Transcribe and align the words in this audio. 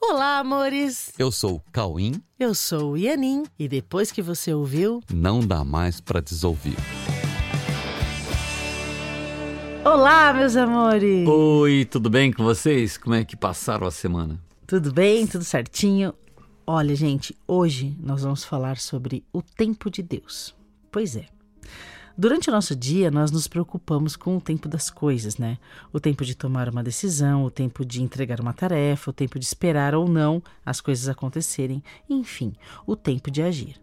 Olá, 0.00 0.38
amores! 0.38 1.12
Eu 1.18 1.30
sou 1.32 1.56
o 1.56 1.62
Cauim. 1.72 2.22
Eu 2.38 2.54
sou 2.54 2.92
o 2.92 2.96
Ianin. 2.96 3.44
E 3.58 3.68
depois 3.68 4.12
que 4.12 4.22
você 4.22 4.52
ouviu, 4.54 5.02
Não 5.12 5.40
dá 5.40 5.64
mais 5.64 6.00
pra 6.00 6.20
desouvir. 6.20 6.76
Olá, 9.84 10.32
meus 10.32 10.56
amores! 10.56 11.26
Oi, 11.28 11.84
tudo 11.84 12.08
bem 12.08 12.32
com 12.32 12.44
vocês? 12.44 12.96
Como 12.96 13.14
é 13.14 13.24
que 13.24 13.36
passaram 13.36 13.86
a 13.86 13.90
semana? 13.90 14.38
Tudo 14.66 14.92
bem? 14.92 15.26
Tudo 15.26 15.44
certinho? 15.44 16.14
Olha, 16.66 16.94
gente, 16.94 17.36
hoje 17.46 17.96
nós 18.00 18.22
vamos 18.22 18.44
falar 18.44 18.76
sobre 18.78 19.24
o 19.32 19.42
tempo 19.42 19.90
de 19.90 20.02
Deus. 20.02 20.54
Pois 20.92 21.16
é. 21.16 21.26
Durante 22.20 22.50
o 22.50 22.52
nosso 22.52 22.74
dia, 22.74 23.12
nós 23.12 23.30
nos 23.30 23.46
preocupamos 23.46 24.16
com 24.16 24.36
o 24.36 24.40
tempo 24.40 24.68
das 24.68 24.90
coisas, 24.90 25.38
né? 25.38 25.56
O 25.92 26.00
tempo 26.00 26.24
de 26.24 26.34
tomar 26.34 26.68
uma 26.68 26.82
decisão, 26.82 27.44
o 27.44 27.50
tempo 27.50 27.84
de 27.84 28.02
entregar 28.02 28.40
uma 28.40 28.52
tarefa, 28.52 29.10
o 29.10 29.12
tempo 29.12 29.38
de 29.38 29.44
esperar 29.44 29.94
ou 29.94 30.08
não 30.08 30.42
as 30.66 30.80
coisas 30.80 31.08
acontecerem, 31.08 31.80
enfim, 32.10 32.54
o 32.84 32.96
tempo 32.96 33.30
de 33.30 33.40
agir. 33.40 33.80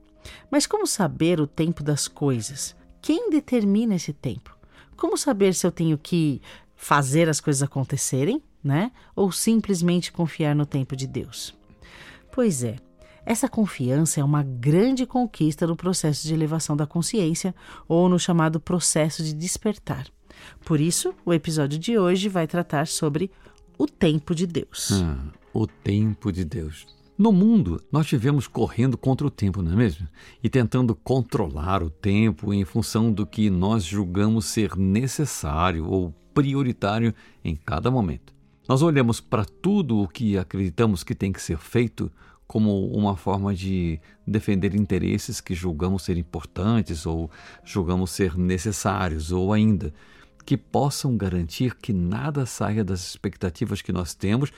Mas 0.52 0.67
como 0.67 0.85
saber 0.85 1.40
o 1.40 1.48
tempo 1.48 1.81
das 1.81 2.09
coisas? 2.09 2.76
Quem 3.02 3.29
determina 3.29 3.95
esse 3.95 4.12
tempo? 4.12 4.54
Como 4.98 5.17
saber 5.17 5.55
se 5.55 5.65
eu 5.65 5.71
tenho 5.71 5.98
que 5.98 6.41
fazer 6.76 7.29
as 7.29 7.40
coisas 7.40 7.63
acontecerem, 7.63 8.43
né? 8.62 8.91
Ou 9.15 9.31
simplesmente 9.31 10.12
confiar 10.12 10.54
no 10.54 10.65
tempo 10.65 10.93
de 10.93 11.07
Deus? 11.07 11.55
Pois 12.34 12.65
é, 12.65 12.76
essa 13.25 13.49
confiança 13.49 14.20
é 14.20 14.23
uma 14.23 14.43
grande 14.43 15.05
conquista 15.05 15.65
no 15.65 15.75
processo 15.75 16.27
de 16.27 16.34
elevação 16.34 16.75
da 16.77 16.85
consciência 16.85 17.55
ou 17.88 18.07
no 18.07 18.20
chamado 18.20 18.59
processo 18.59 19.23
de 19.23 19.34
despertar. 19.34 20.07
Por 20.63 20.79
isso, 20.79 21.13
o 21.25 21.34
episódio 21.34 21.79
de 21.79 21.98
hoje 21.98 22.29
vai 22.29 22.45
tratar 22.45 22.88
sobre 22.88 23.31
o 23.77 23.88
tempo 23.88 24.35
de 24.35 24.45
Deus. 24.45 24.91
Ah, 24.93 25.17
o 25.53 25.65
tempo 25.65 26.31
de 26.31 26.45
Deus. 26.45 26.85
No 27.17 27.31
mundo, 27.31 27.81
nós 27.91 28.09
vivemos 28.09 28.45
correndo 28.45 28.98
contra 28.98 29.26
o 29.26 29.31
tempo, 29.31 29.62
não 29.62 29.71
é 29.71 29.76
mesmo? 29.76 30.07
E 30.43 30.49
tentando 30.49 30.93
controlar 30.93 31.82
o 31.82 31.89
tempo 31.89 32.54
em 32.54 32.65
função 32.65 33.12
do 33.12 33.26
que 33.26 33.49
nós 33.49 33.84
julgamos 33.84 34.45
ser 34.45 34.76
necessário 34.76 35.87
ou 35.87 36.13
prioritário 36.34 37.15
em 37.43 37.55
cada 37.55 37.89
momento. 37.89 38.34
Nós 38.67 38.82
olhamos 38.82 39.21
para 39.21 39.45
tudo 39.45 39.99
o 39.99 40.07
que 40.07 40.37
acreditamos 40.37 41.04
que 41.04 41.15
tem 41.15 41.32
que 41.32 41.41
ser 41.41 41.57
feito 41.57 42.12
como 42.48 42.88
uma 42.88 43.15
forma 43.15 43.54
de 43.54 43.99
defender 44.26 44.76
interesses 44.76 45.41
que 45.41 45.55
julgamos 45.55 46.04
ser 46.04 46.18
importantes 46.18 47.05
ou 47.05 47.29
julgamos 47.63 48.12
ser 48.12 48.38
necessários 48.38 49.32
ou 49.32 49.51
ainda 49.51 49.93
que 50.46 50.55
possam 50.55 51.18
garantir 51.18 51.76
que 51.76 51.91
nada 51.91 52.46
saia 52.46 52.84
das 52.84 53.01
expectativas 53.01 53.82
que 53.82 53.91
nós 53.91 54.13
temos 54.13 54.51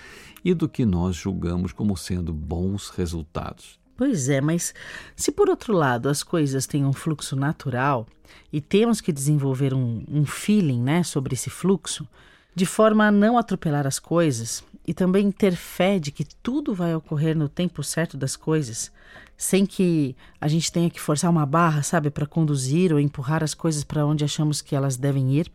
e 0.43 0.53
do 0.53 0.67
que 0.67 0.85
nós 0.85 1.15
julgamos 1.15 1.71
como 1.71 1.95
sendo 1.95 2.33
bons 2.33 2.89
resultados. 2.89 3.79
Pois 3.95 4.29
é, 4.29 4.41
mas 4.41 4.75
se 5.15 5.31
por 5.31 5.49
outro 5.49 5.73
lado 5.73 6.09
as 6.09 6.21
coisas 6.21 6.67
têm 6.67 6.85
um 6.85 6.93
fluxo 6.93 7.35
natural 7.35 8.05
e 8.51 8.61
temos 8.61 9.01
que 9.01 9.11
desenvolver 9.11 9.73
um, 9.73 10.03
um 10.07 10.25
feeling 10.25 10.81
né, 10.81 11.03
sobre 11.03 11.33
esse 11.33 11.49
fluxo, 11.49 12.07
de 12.53 12.65
forma 12.65 13.07
a 13.07 13.11
não 13.11 13.37
atropelar 13.37 13.87
as 13.87 13.97
coisas 13.97 14.63
e 14.87 14.93
também 14.93 15.29
ter 15.29 15.53
fé 15.53 15.99
de 15.99 16.11
que 16.11 16.23
tudo 16.23 16.73
vai 16.73 16.95
ocorrer 16.95 17.37
no 17.37 17.49
tempo 17.49 17.83
certo 17.83 18.15
das 18.15 18.37
coisas, 18.37 18.89
sem 19.35 19.65
que 19.65 20.15
a 20.39 20.47
gente 20.47 20.71
tenha 20.71 20.89
que 20.89 21.01
forçar 21.01 21.29
uma 21.29 21.45
barra, 21.45 21.83
sabe, 21.83 22.09
para 22.09 22.25
conduzir 22.25 22.93
ou 22.93 22.99
empurrar 22.99 23.43
as 23.43 23.53
coisas 23.53 23.83
para 23.83 24.05
onde 24.05 24.23
achamos 24.23 24.61
que 24.61 24.75
elas 24.75 24.95
devem 24.95 25.35
ir. 25.35 25.51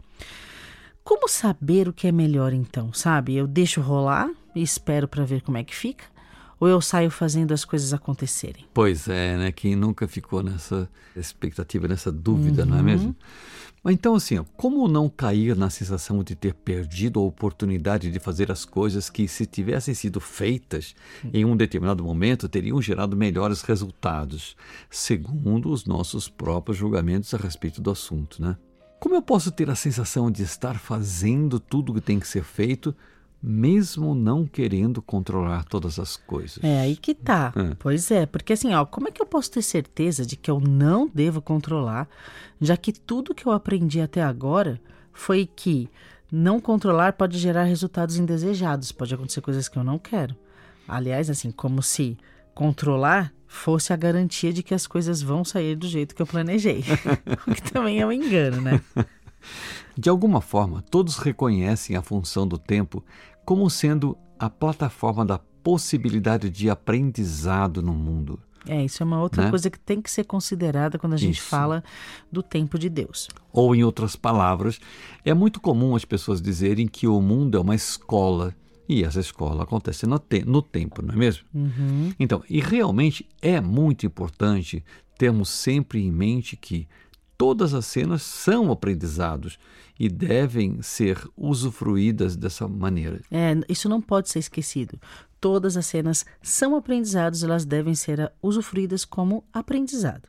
Como 1.02 1.26
saber 1.26 1.88
o 1.88 1.92
que 1.92 2.06
é 2.06 2.12
melhor 2.12 2.52
então, 2.52 2.92
sabe? 2.92 3.34
Eu 3.34 3.46
deixo 3.46 3.80
rolar 3.80 4.30
e 4.54 4.62
espero 4.62 5.08
para 5.08 5.24
ver 5.24 5.40
como 5.40 5.56
é 5.56 5.64
que 5.64 5.74
fica, 5.74 6.04
ou 6.60 6.68
eu 6.68 6.80
saio 6.80 7.10
fazendo 7.10 7.52
as 7.52 7.64
coisas 7.64 7.92
acontecerem? 7.92 8.66
Pois 8.72 9.08
é, 9.08 9.36
né? 9.36 9.50
Quem 9.50 9.74
nunca 9.74 10.06
ficou 10.06 10.42
nessa 10.42 10.88
expectativa, 11.16 11.88
nessa 11.88 12.12
dúvida, 12.12 12.62
uhum. 12.62 12.68
não 12.68 12.78
é 12.78 12.82
mesmo? 12.82 13.16
Então, 13.84 14.14
assim, 14.14 14.40
como 14.56 14.86
não 14.86 15.08
cair 15.08 15.56
na 15.56 15.68
sensação 15.68 16.22
de 16.22 16.36
ter 16.36 16.54
perdido 16.54 17.18
a 17.18 17.24
oportunidade 17.24 18.12
de 18.12 18.20
fazer 18.20 18.52
as 18.52 18.64
coisas 18.64 19.10
que, 19.10 19.26
se 19.26 19.44
tivessem 19.44 19.92
sido 19.92 20.20
feitas 20.20 20.94
em 21.34 21.44
um 21.44 21.56
determinado 21.56 22.04
momento, 22.04 22.48
teriam 22.48 22.80
gerado 22.80 23.16
melhores 23.16 23.62
resultados, 23.62 24.56
segundo 24.88 25.68
os 25.68 25.84
nossos 25.84 26.28
próprios 26.28 26.78
julgamentos 26.78 27.34
a 27.34 27.36
respeito 27.36 27.80
do 27.80 27.90
assunto, 27.90 28.40
né? 28.40 28.56
Como 29.00 29.16
eu 29.16 29.22
posso 29.22 29.50
ter 29.50 29.68
a 29.68 29.74
sensação 29.74 30.30
de 30.30 30.44
estar 30.44 30.78
fazendo 30.78 31.58
tudo 31.58 31.90
o 31.90 31.94
que 31.96 32.00
tem 32.00 32.20
que 32.20 32.28
ser 32.28 32.44
feito, 32.44 32.94
mesmo 33.42 34.14
não 34.14 34.46
querendo 34.46 35.02
controlar 35.02 35.64
todas 35.64 35.98
as 35.98 36.16
coisas? 36.16 36.62
É 36.62 36.80
aí 36.80 36.96
que 36.96 37.14
tá. 37.14 37.52
É. 37.56 37.74
Pois 37.78 38.10
é, 38.10 38.24
porque 38.24 38.52
assim, 38.52 38.72
ó, 38.72 38.84
como 38.84 39.08
é 39.08 39.10
que 39.10 39.20
eu 39.20 39.26
posso 39.26 39.50
ter 39.50 39.62
certeza 39.62 40.24
de 40.24 40.36
que 40.36 40.50
eu 40.50 40.60
não 40.60 41.10
devo 41.12 41.42
controlar, 41.42 42.08
já 42.60 42.76
que 42.76 42.92
tudo 42.92 43.34
que 43.34 43.46
eu 43.46 43.52
aprendi 43.52 44.00
até 44.00 44.22
agora 44.22 44.80
foi 45.12 45.44
que 45.44 45.90
não 46.30 46.60
controlar 46.60 47.14
pode 47.14 47.38
gerar 47.38 47.64
resultados 47.64 48.16
indesejados, 48.16 48.92
pode 48.92 49.14
acontecer 49.14 49.40
coisas 49.40 49.68
que 49.68 49.76
eu 49.76 49.84
não 49.84 49.98
quero. 49.98 50.36
Aliás, 50.86 51.28
assim, 51.28 51.50
como 51.50 51.82
se 51.82 52.16
controlar 52.54 53.32
fosse 53.46 53.92
a 53.92 53.96
garantia 53.96 54.52
de 54.52 54.62
que 54.62 54.74
as 54.74 54.86
coisas 54.86 55.20
vão 55.20 55.44
sair 55.44 55.76
do 55.76 55.86
jeito 55.86 56.14
que 56.14 56.22
eu 56.22 56.26
planejei. 56.26 56.82
o 57.46 57.54
que 57.54 57.70
também 57.70 58.00
é 58.00 58.06
um 58.06 58.12
engano, 58.12 58.62
né? 58.62 58.80
De 59.96 60.08
alguma 60.08 60.40
forma, 60.40 60.82
todos 60.90 61.18
reconhecem 61.18 61.96
a 61.96 62.02
função 62.02 62.46
do 62.46 62.56
tempo 62.56 63.04
como 63.44 63.68
sendo 63.68 64.16
a 64.38 64.50
plataforma 64.50 65.24
da 65.24 65.38
possibilidade 65.38 66.50
de 66.50 66.68
aprendizado 66.68 67.82
no 67.82 67.94
mundo. 67.94 68.40
É, 68.66 68.84
isso 68.84 69.02
é 69.02 69.06
uma 69.06 69.20
outra 69.20 69.44
né? 69.44 69.50
coisa 69.50 69.68
que 69.68 69.78
tem 69.78 70.00
que 70.00 70.10
ser 70.10 70.24
considerada 70.24 70.98
quando 70.98 71.14
a 71.14 71.16
gente 71.16 71.38
isso. 71.38 71.48
fala 71.48 71.82
do 72.30 72.42
tempo 72.42 72.78
de 72.78 72.88
Deus. 72.88 73.28
Ou, 73.52 73.74
em 73.74 73.82
outras 73.82 74.14
palavras, 74.14 74.78
é 75.24 75.34
muito 75.34 75.60
comum 75.60 75.96
as 75.96 76.04
pessoas 76.04 76.40
dizerem 76.40 76.86
que 76.86 77.06
o 77.06 77.20
mundo 77.20 77.56
é 77.56 77.60
uma 77.60 77.74
escola 77.74 78.54
e 78.88 79.04
essa 79.04 79.20
escola 79.20 79.62
acontece 79.62 80.06
no, 80.06 80.18
te 80.18 80.44
no 80.44 80.60
tempo, 80.60 81.02
não 81.02 81.14
é 81.14 81.16
mesmo? 81.16 81.44
Uhum. 81.54 82.12
Então, 82.18 82.42
e 82.48 82.60
realmente 82.60 83.26
é 83.40 83.60
muito 83.60 84.06
importante 84.06 84.84
termos 85.16 85.48
sempre 85.48 86.04
em 86.04 86.10
mente 86.10 86.56
que 86.56 86.86
todas 87.42 87.74
as 87.74 87.86
cenas 87.86 88.22
são 88.22 88.70
aprendizados 88.70 89.58
e 89.98 90.08
devem 90.08 90.80
ser 90.80 91.18
usufruídas 91.36 92.36
dessa 92.36 92.68
maneira. 92.68 93.20
É, 93.32 93.52
isso 93.68 93.88
não 93.88 94.00
pode 94.00 94.30
ser 94.30 94.38
esquecido. 94.38 94.96
Todas 95.40 95.76
as 95.76 95.86
cenas 95.86 96.24
são 96.40 96.76
aprendizados, 96.76 97.42
elas 97.42 97.64
devem 97.64 97.96
ser 97.96 98.30
usufruídas 98.40 99.04
como 99.04 99.42
aprendizado. 99.52 100.28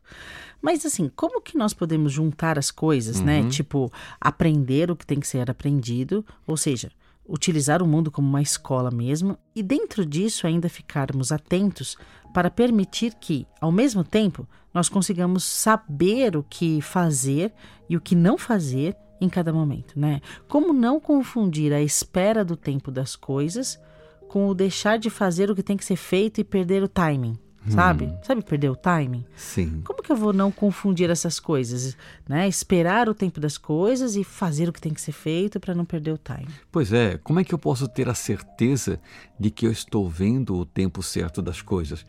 Mas 0.60 0.88
assim, 0.88 1.08
como 1.16 1.40
que 1.40 1.56
nós 1.56 1.72
podemos 1.72 2.12
juntar 2.12 2.58
as 2.58 2.72
coisas, 2.72 3.22
né? 3.22 3.38
uhum. 3.38 3.44
né? 3.44 3.52
Tipo, 3.52 3.94
aprender 4.20 4.90
o 4.90 4.96
que 4.96 5.06
tem 5.06 5.20
que 5.20 5.28
ser 5.28 5.52
aprendido, 5.52 6.26
ou 6.48 6.58
seja, 6.58 6.92
utilizar 7.28 7.82
o 7.82 7.88
mundo 7.88 8.12
como 8.12 8.28
uma 8.28 8.42
escola 8.42 8.92
mesmo, 8.92 9.38
e 9.56 9.64
dentro 9.64 10.06
disso 10.06 10.46
ainda 10.46 10.70
ficarmos 10.70 11.32
atentos 11.32 11.98
para 12.34 12.50
permitir 12.50 13.14
que, 13.16 13.48
ao 13.62 13.72
mesmo 13.72 14.04
tempo, 14.04 14.48
nós 14.74 14.90
consigamos 14.90 15.44
saber 15.44 16.36
o 16.36 16.44
que 16.44 16.82
fazer 16.82 17.54
e 17.88 17.96
o 17.96 18.02
que 18.02 18.16
não 18.16 18.38
fazer 18.38 18.96
em 19.22 19.30
cada 19.30 19.54
momento, 19.54 19.98
né? 19.98 20.20
Como 20.48 20.74
não 20.74 21.00
confundir 21.00 21.72
a 21.72 21.82
espera 21.82 22.44
do 22.44 22.58
tempo 22.58 22.92
das 22.92 23.16
coisas 23.16 23.80
com 24.28 24.48
o 24.48 24.56
deixar 24.56 24.98
de 24.98 25.10
fazer 25.10 25.50
o 25.52 25.56
que 25.56 25.64
tem 25.64 25.78
que 25.78 25.86
ser 25.86 25.96
feito 25.96 26.42
e 26.42 26.44
perder 26.44 26.82
o 26.84 26.88
timing, 26.88 27.38
sabe? 27.70 28.06
Hum. 28.06 28.18
Sabe 28.24 28.44
perder 28.44 28.70
o 28.70 28.76
timing? 28.76 29.26
Sim. 29.36 29.82
Como 29.84 30.02
que 30.02 30.12
eu 30.12 30.16
vou 30.16 30.34
não 30.34 30.52
confundir 30.52 31.10
essas 31.10 31.40
coisas, 31.40 31.96
né? 32.28 32.48
Esperar 32.48 33.08
o 33.08 33.14
tempo 33.14 33.40
das 33.40 33.58
coisas 33.58 34.16
e 34.16 34.24
fazer 34.24 34.70
o 34.70 34.74
que 34.74 34.82
tem 34.82 34.94
que 34.94 35.02
ser 35.02 35.12
feito 35.12 35.60
para 35.60 35.74
não 35.74 35.86
perder 35.86 36.12
o 36.12 36.18
timing. 36.18 36.48
Pois 36.72 36.92
é, 36.92 37.18
como 37.18 37.40
é 37.40 37.44
que 37.44 37.54
eu 37.54 37.60
posso 37.60 37.88
ter 37.88 38.10
a 38.10 38.14
certeza 38.14 39.00
de 39.40 39.50
que 39.50 39.66
eu 39.66 39.72
estou 39.72 40.10
vendo 40.10 40.56
o 40.56 40.66
tempo 40.66 41.02
certo 41.02 41.42
das 41.42 41.62
coisas? 41.62 42.06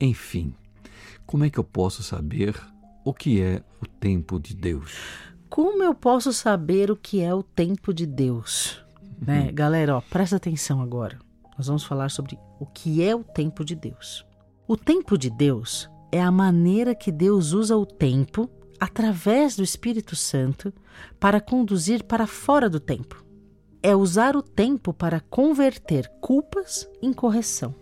Enfim, 0.00 0.54
como 1.26 1.44
é 1.44 1.50
que 1.50 1.58
eu 1.58 1.64
posso 1.64 2.02
saber 2.02 2.54
o 3.04 3.14
que 3.14 3.40
é 3.40 3.62
o 3.80 3.86
tempo 3.86 4.38
de 4.38 4.54
Deus? 4.54 4.92
Como 5.48 5.82
eu 5.82 5.94
posso 5.94 6.32
saber 6.32 6.90
o 6.90 6.96
que 6.96 7.20
é 7.22 7.32
o 7.32 7.42
tempo 7.42 7.94
de 7.94 8.04
Deus? 8.04 8.84
Né? 9.20 9.46
Uhum. 9.46 9.54
Galera, 9.54 9.96
ó, 9.96 10.00
presta 10.00 10.36
atenção 10.36 10.82
agora. 10.82 11.18
Nós 11.56 11.68
vamos 11.68 11.84
falar 11.84 12.10
sobre 12.10 12.38
o 12.60 12.66
que 12.66 13.02
é 13.02 13.14
o 13.14 13.24
tempo 13.24 13.64
de 13.64 13.74
Deus. 13.74 14.26
O 14.68 14.76
tempo 14.76 15.16
de 15.16 15.30
Deus 15.30 15.88
é 16.10 16.20
a 16.20 16.32
maneira 16.32 16.92
que 16.92 17.12
Deus 17.12 17.52
usa 17.52 17.76
o 17.76 17.86
tempo, 17.86 18.50
através 18.80 19.54
do 19.54 19.62
Espírito 19.62 20.16
Santo, 20.16 20.74
para 21.20 21.40
conduzir 21.40 22.02
para 22.02 22.26
fora 22.26 22.68
do 22.68 22.80
tempo. 22.80 23.24
É 23.80 23.94
usar 23.94 24.34
o 24.34 24.42
tempo 24.42 24.92
para 24.92 25.20
converter 25.20 26.10
culpas 26.20 26.88
em 27.00 27.12
correção. 27.12 27.76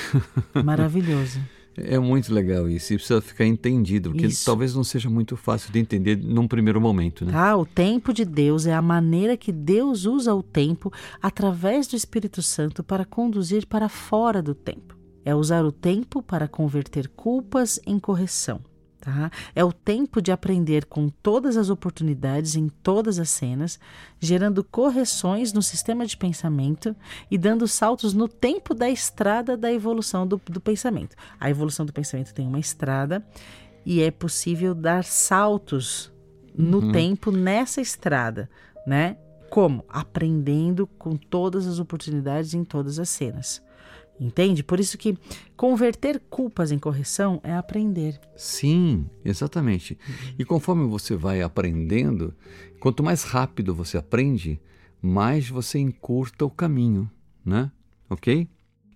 Maravilhoso. 0.64 1.38
É 1.76 1.98
muito 1.98 2.32
legal 2.32 2.66
isso, 2.70 2.94
e 2.94 2.96
precisa 2.96 3.20
ficar 3.20 3.44
entendido, 3.44 4.10
porque 4.10 4.26
isso. 4.26 4.46
talvez 4.46 4.74
não 4.74 4.82
seja 4.82 5.10
muito 5.10 5.36
fácil 5.36 5.70
de 5.70 5.78
entender 5.78 6.16
num 6.16 6.48
primeiro 6.48 6.80
momento. 6.80 7.22
Né? 7.26 7.32
Ah, 7.34 7.54
o 7.54 7.66
tempo 7.66 8.14
de 8.14 8.24
Deus 8.24 8.64
é 8.64 8.72
a 8.72 8.80
maneira 8.80 9.36
que 9.36 9.52
Deus 9.52 10.06
usa 10.06 10.34
o 10.34 10.42
tempo 10.42 10.90
através 11.20 11.86
do 11.86 11.96
Espírito 11.96 12.42
Santo 12.42 12.82
para 12.82 13.04
conduzir 13.04 13.66
para 13.66 13.90
fora 13.90 14.42
do 14.42 14.54
tempo. 14.54 14.99
É 15.24 15.34
usar 15.34 15.64
o 15.64 15.72
tempo 15.72 16.22
para 16.22 16.48
converter 16.48 17.08
culpas 17.08 17.78
em 17.86 17.98
correção 17.98 18.60
Tá? 19.00 19.30
É 19.54 19.64
o 19.64 19.72
tempo 19.72 20.20
de 20.20 20.30
aprender 20.30 20.84
com 20.84 21.08
todas 21.08 21.56
as 21.56 21.70
oportunidades 21.70 22.54
em 22.54 22.68
todas 22.68 23.18
as 23.18 23.30
cenas, 23.30 23.80
gerando 24.18 24.62
correções 24.62 25.54
no 25.54 25.62
sistema 25.62 26.04
de 26.04 26.18
pensamento 26.18 26.94
e 27.30 27.38
dando 27.38 27.66
saltos 27.66 28.12
no 28.12 28.28
tempo 28.28 28.74
da 28.74 28.90
estrada 28.90 29.56
da 29.56 29.72
evolução 29.72 30.26
do, 30.26 30.38
do 30.44 30.60
pensamento. 30.60 31.16
A 31.40 31.48
evolução 31.48 31.86
do 31.86 31.94
pensamento 31.94 32.34
tem 32.34 32.46
uma 32.46 32.58
estrada 32.58 33.24
e 33.86 34.02
é 34.02 34.10
possível 34.10 34.74
dar 34.74 35.02
saltos 35.02 36.12
no 36.54 36.80
uhum. 36.80 36.92
tempo 36.92 37.30
nessa 37.30 37.80
estrada, 37.80 38.50
né? 38.86 39.16
Como? 39.48 39.82
Aprendendo 39.88 40.86
com 40.86 41.16
todas 41.16 41.66
as 41.66 41.78
oportunidades 41.78 42.52
em 42.52 42.64
todas 42.64 42.98
as 42.98 43.08
cenas. 43.08 43.62
Entende? 44.20 44.62
Por 44.62 44.78
isso 44.78 44.98
que 44.98 45.16
converter 45.56 46.20
culpas 46.28 46.70
em 46.70 46.78
correção 46.78 47.40
é 47.42 47.54
aprender. 47.54 48.20
Sim, 48.36 49.08
exatamente. 49.24 49.98
E 50.38 50.44
conforme 50.44 50.86
você 50.86 51.16
vai 51.16 51.40
aprendendo, 51.40 52.34
quanto 52.78 53.02
mais 53.02 53.22
rápido 53.22 53.74
você 53.74 53.96
aprende, 53.96 54.60
mais 55.00 55.48
você 55.48 55.78
encurta 55.78 56.44
o 56.44 56.50
caminho, 56.50 57.10
né? 57.42 57.72
OK? 58.10 58.46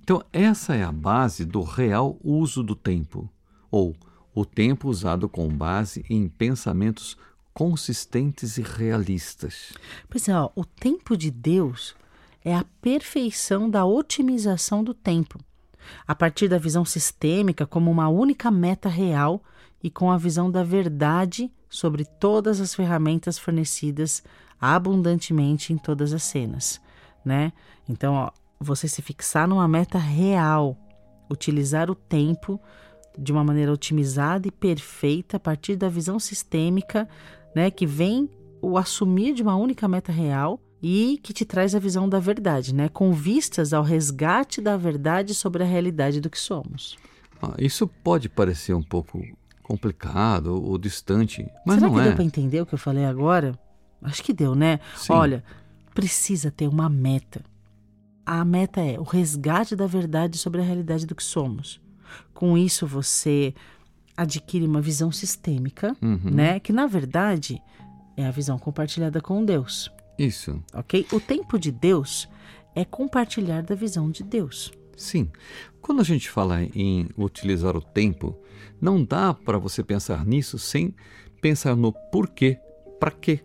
Então, 0.02 0.22
essa 0.30 0.74
é 0.74 0.82
a 0.82 0.92
base 0.92 1.46
do 1.46 1.62
real 1.62 2.18
uso 2.22 2.62
do 2.62 2.76
tempo, 2.76 3.26
ou 3.70 3.96
o 4.34 4.44
tempo 4.44 4.90
usado 4.90 5.26
com 5.26 5.48
base 5.48 6.04
em 6.10 6.28
pensamentos 6.28 7.16
consistentes 7.54 8.58
e 8.58 8.62
realistas. 8.62 9.72
Pois 10.10 10.28
é, 10.28 10.36
ó, 10.36 10.50
o 10.54 10.64
tempo 10.64 11.16
de 11.16 11.30
Deus 11.30 11.94
é 12.44 12.54
a 12.54 12.64
perfeição 12.82 13.70
da 13.70 13.86
otimização 13.86 14.84
do 14.84 14.92
tempo, 14.92 15.40
a 16.06 16.14
partir 16.14 16.46
da 16.46 16.58
visão 16.58 16.84
sistêmica 16.84 17.66
como 17.66 17.90
uma 17.90 18.08
única 18.08 18.50
meta 18.50 18.88
real 18.88 19.42
e 19.82 19.90
com 19.90 20.10
a 20.10 20.18
visão 20.18 20.50
da 20.50 20.62
verdade 20.62 21.50
sobre 21.68 22.04
todas 22.04 22.60
as 22.60 22.74
ferramentas 22.74 23.38
fornecidas 23.38 24.22
abundantemente 24.60 25.72
em 25.72 25.78
todas 25.78 26.12
as 26.12 26.22
cenas, 26.22 26.80
né? 27.24 27.52
Então, 27.88 28.14
ó, 28.14 28.30
você 28.60 28.88
se 28.88 29.02
fixar 29.02 29.48
numa 29.48 29.66
meta 29.66 29.98
real, 29.98 30.76
utilizar 31.30 31.90
o 31.90 31.94
tempo 31.94 32.60
de 33.18 33.32
uma 33.32 33.44
maneira 33.44 33.72
otimizada 33.72 34.48
e 34.48 34.50
perfeita 34.50 35.36
a 35.36 35.40
partir 35.40 35.76
da 35.76 35.88
visão 35.88 36.18
sistêmica, 36.18 37.08
né, 37.54 37.70
que 37.70 37.86
vem 37.86 38.28
o 38.60 38.76
assumir 38.76 39.34
de 39.34 39.42
uma 39.42 39.56
única 39.56 39.86
meta 39.86 40.10
real 40.10 40.60
e 40.86 41.18
que 41.22 41.32
te 41.32 41.46
traz 41.46 41.74
a 41.74 41.78
visão 41.78 42.06
da 42.06 42.18
verdade, 42.18 42.74
né? 42.74 42.90
Com 42.90 43.10
vistas 43.10 43.72
ao 43.72 43.82
resgate 43.82 44.60
da 44.60 44.76
verdade 44.76 45.32
sobre 45.32 45.62
a 45.62 45.66
realidade 45.66 46.20
do 46.20 46.28
que 46.28 46.38
somos. 46.38 46.98
Ah, 47.40 47.54
isso 47.58 47.88
pode 47.88 48.28
parecer 48.28 48.74
um 48.74 48.82
pouco 48.82 49.18
complicado 49.62 50.62
ou, 50.62 50.76
distante, 50.76 51.48
mas 51.64 51.76
Será 51.76 51.86
não 51.86 51.94
que 51.94 52.00
é. 52.02 52.04
deu 52.04 52.12
para 52.12 52.24
entender 52.24 52.60
o 52.60 52.66
que 52.66 52.74
eu 52.74 52.78
falei 52.78 53.06
agora? 53.06 53.58
Acho 54.02 54.22
que 54.22 54.34
deu, 54.34 54.54
né? 54.54 54.78
Sim. 54.94 55.14
Olha, 55.14 55.42
precisa 55.94 56.50
ter 56.50 56.68
uma 56.68 56.90
meta. 56.90 57.42
A 58.26 58.44
meta 58.44 58.82
é 58.82 59.00
o 59.00 59.04
resgate 59.04 59.74
da 59.74 59.86
verdade 59.86 60.36
sobre 60.36 60.60
a 60.60 60.64
realidade 60.64 61.06
do 61.06 61.14
que 61.14 61.24
somos. 61.24 61.80
Com 62.34 62.58
isso 62.58 62.86
você 62.86 63.54
adquire 64.14 64.66
uma 64.66 64.82
visão 64.82 65.10
sistêmica, 65.10 65.96
uhum. 66.02 66.30
né? 66.30 66.60
Que 66.60 66.74
na 66.74 66.86
verdade 66.86 67.58
é 68.18 68.26
a 68.26 68.30
visão 68.30 68.58
compartilhada 68.58 69.22
com 69.22 69.42
Deus. 69.42 69.90
Isso. 70.18 70.62
Ok? 70.72 71.06
O 71.12 71.20
tempo 71.20 71.58
de 71.58 71.70
Deus 71.70 72.28
é 72.74 72.84
compartilhar 72.84 73.62
da 73.62 73.74
visão 73.74 74.10
de 74.10 74.22
Deus. 74.22 74.72
Sim. 74.96 75.30
Quando 75.80 76.00
a 76.00 76.04
gente 76.04 76.30
fala 76.30 76.62
em 76.62 77.08
utilizar 77.16 77.76
o 77.76 77.80
tempo, 77.80 78.36
não 78.80 79.04
dá 79.04 79.34
para 79.34 79.58
você 79.58 79.82
pensar 79.82 80.24
nisso 80.24 80.58
sem 80.58 80.94
pensar 81.40 81.76
no 81.76 81.92
porquê, 81.92 82.58
para 82.98 83.10
quê. 83.10 83.40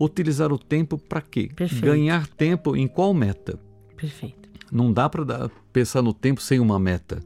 Utilizar 0.00 0.52
o 0.52 0.58
tempo 0.58 0.98
para 0.98 1.20
quê? 1.20 1.50
Perfeito. 1.54 1.84
Ganhar 1.84 2.26
tempo 2.26 2.74
em 2.74 2.88
qual 2.88 3.14
meta? 3.14 3.60
Perfeito. 3.96 4.48
Não 4.72 4.92
dá 4.92 5.08
para 5.08 5.48
pensar 5.72 6.02
no 6.02 6.12
tempo 6.12 6.40
sem 6.40 6.58
uma 6.58 6.80
meta. 6.80 7.22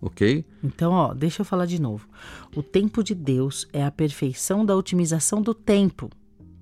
Ok? 0.00 0.44
Então, 0.62 0.92
ó, 0.92 1.14
deixa 1.14 1.42
eu 1.42 1.46
falar 1.46 1.66
de 1.66 1.80
novo. 1.80 2.08
O 2.54 2.62
tempo 2.62 3.02
de 3.02 3.14
Deus 3.14 3.68
é 3.72 3.84
a 3.84 3.90
perfeição 3.90 4.66
da 4.66 4.76
otimização 4.76 5.40
do 5.40 5.54
tempo 5.54 6.10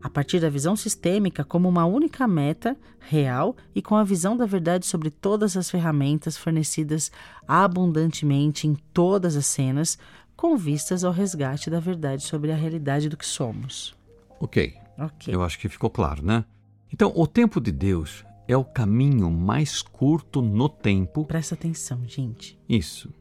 a 0.02 0.10
partir 0.10 0.40
da 0.40 0.50
visão 0.50 0.74
sistêmica 0.74 1.44
como 1.44 1.68
uma 1.68 1.86
única 1.86 2.26
meta 2.26 2.76
real 2.98 3.56
e 3.74 3.80
com 3.80 3.94
a 3.94 4.04
visão 4.04 4.36
da 4.36 4.44
verdade 4.44 4.86
sobre 4.86 5.10
todas 5.10 5.56
as 5.56 5.70
ferramentas 5.70 6.36
fornecidas 6.36 7.12
abundantemente 7.46 8.66
em 8.66 8.74
todas 8.92 9.36
as 9.36 9.46
cenas, 9.46 9.98
com 10.36 10.56
vistas 10.56 11.04
ao 11.04 11.12
resgate 11.12 11.70
da 11.70 11.78
verdade 11.78 12.24
sobre 12.24 12.50
a 12.50 12.56
realidade 12.56 13.08
do 13.08 13.16
que 13.16 13.26
somos. 13.26 13.94
Ok. 14.40 14.74
Ok. 14.98 15.32
Eu 15.32 15.42
acho 15.42 15.58
que 15.58 15.68
ficou 15.68 15.88
claro, 15.88 16.24
né? 16.24 16.44
Então, 16.92 17.12
o 17.14 17.26
tempo 17.26 17.60
de 17.60 17.72
Deus 17.72 18.24
é 18.46 18.56
o 18.56 18.64
caminho 18.64 19.30
mais 19.30 19.82
curto 19.82 20.42
no 20.42 20.68
tempo. 20.68 21.24
Presta 21.24 21.54
atenção, 21.54 22.02
gente. 22.06 22.58
Isso. 22.68 23.12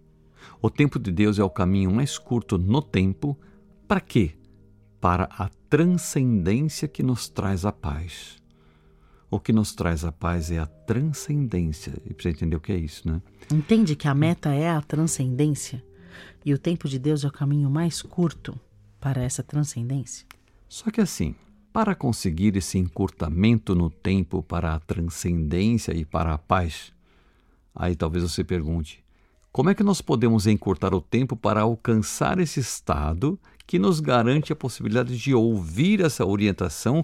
O 0.61 0.69
tempo 0.69 0.99
de 0.99 1.11
Deus 1.11 1.39
é 1.39 1.43
o 1.43 1.49
caminho 1.49 1.91
mais 1.91 2.17
curto 2.17 2.57
no 2.57 2.81
tempo. 2.81 3.37
Para 3.87 4.01
quê? 4.01 4.33
Para 5.01 5.27
a 5.31 5.49
transcendência 5.69 6.87
que 6.87 7.03
nos 7.03 7.27
traz 7.27 7.65
a 7.65 7.71
paz. 7.71 8.41
O 9.29 9.39
que 9.39 9.51
nos 9.51 9.73
traz 9.73 10.05
a 10.05 10.11
paz 10.11 10.51
é 10.51 10.59
a 10.59 10.65
transcendência. 10.65 11.93
E 12.05 12.13
precisa 12.13 12.35
entender 12.35 12.55
o 12.55 12.59
que 12.61 12.71
é 12.71 12.77
isso, 12.77 13.07
né? 13.09 13.21
Entende 13.51 13.95
que 13.95 14.07
a 14.07 14.13
meta 14.13 14.53
é 14.53 14.69
a 14.69 14.81
transcendência? 14.81 15.83
E 16.45 16.53
o 16.53 16.57
tempo 16.57 16.87
de 16.87 16.99
Deus 16.99 17.23
é 17.23 17.27
o 17.27 17.31
caminho 17.31 17.69
mais 17.69 18.01
curto 18.01 18.59
para 18.99 19.23
essa 19.23 19.41
transcendência? 19.41 20.25
Só 20.69 20.91
que 20.91 21.01
assim, 21.01 21.35
para 21.73 21.95
conseguir 21.95 22.55
esse 22.55 22.77
encurtamento 22.77 23.73
no 23.73 23.89
tempo 23.89 24.43
para 24.43 24.75
a 24.75 24.79
transcendência 24.79 25.93
e 25.93 26.05
para 26.05 26.33
a 26.33 26.37
paz, 26.37 26.93
aí 27.73 27.95
talvez 27.95 28.23
você 28.23 28.43
pergunte: 28.43 29.03
como 29.51 29.69
é 29.69 29.75
que 29.75 29.83
nós 29.83 30.01
podemos 30.01 30.47
encurtar 30.47 30.93
o 30.93 31.01
tempo 31.01 31.35
para 31.35 31.61
alcançar 31.61 32.39
esse 32.39 32.59
estado 32.59 33.39
que 33.65 33.79
nos 33.79 33.99
garante 33.99 34.51
a 34.51 34.55
possibilidade 34.55 35.17
de 35.17 35.33
ouvir 35.33 36.01
essa 36.01 36.25
orientação 36.25 37.03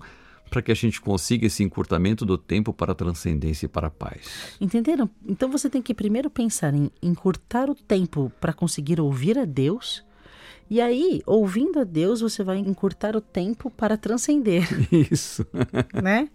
para 0.49 0.61
que 0.61 0.71
a 0.71 0.75
gente 0.75 0.99
consiga 1.01 1.45
esse 1.45 1.63
encurtamento 1.63 2.25
do 2.25 2.37
tempo 2.37 2.73
para 2.73 2.91
a 2.91 2.95
transcendência 2.95 3.65
e 3.65 3.69
para 3.69 3.87
a 3.87 3.91
paz. 3.91 4.55
Entenderam? 4.59 5.09
Então 5.25 5.49
você 5.49 5.69
tem 5.69 5.81
que 5.81 5.93
primeiro 5.93 6.29
pensar 6.29 6.73
em 6.73 6.89
encurtar 7.01 7.69
o 7.69 7.75
tempo 7.75 8.31
para 8.39 8.53
conseguir 8.53 8.99
ouvir 8.99 9.37
a 9.37 9.45
Deus. 9.45 10.05
E 10.69 10.81
aí, 10.81 11.21
ouvindo 11.25 11.79
a 11.79 11.85
Deus, 11.85 12.19
você 12.19 12.43
vai 12.43 12.57
encurtar 12.57 13.15
o 13.15 13.21
tempo 13.21 13.69
para 13.69 13.95
transcender. 13.95 14.67
Isso. 14.91 15.45
né? 16.03 16.29